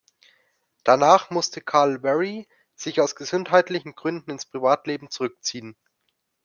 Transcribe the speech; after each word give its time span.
Danach 0.83 1.29
musste 1.29 1.61
Carl 1.61 2.01
Wery 2.01 2.47
sich 2.73 3.01
aus 3.01 3.15
gesundheitlichen 3.15 3.93
Gründen 3.93 4.31
ins 4.31 4.47
Privatleben 4.47 5.11
zurückziehen. 5.11 5.75